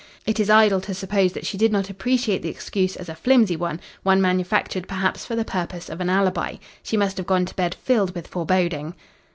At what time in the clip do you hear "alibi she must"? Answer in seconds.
6.09-7.17